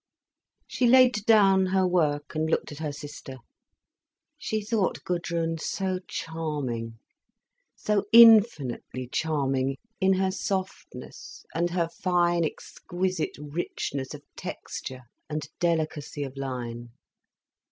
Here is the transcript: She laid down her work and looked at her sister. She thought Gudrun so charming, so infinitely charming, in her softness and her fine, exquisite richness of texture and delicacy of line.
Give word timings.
She 0.65 0.87
laid 0.87 1.23
down 1.27 1.67
her 1.67 1.85
work 1.87 2.33
and 2.33 2.49
looked 2.49 2.71
at 2.71 2.79
her 2.79 2.91
sister. 2.91 3.35
She 4.39 4.63
thought 4.65 5.03
Gudrun 5.03 5.59
so 5.59 5.99
charming, 6.07 6.97
so 7.75 8.05
infinitely 8.11 9.09
charming, 9.11 9.77
in 9.99 10.13
her 10.13 10.31
softness 10.31 11.45
and 11.53 11.69
her 11.69 11.87
fine, 11.87 12.43
exquisite 12.43 13.37
richness 13.37 14.15
of 14.15 14.23
texture 14.35 15.03
and 15.29 15.47
delicacy 15.59 16.23
of 16.23 16.35
line. 16.35 16.89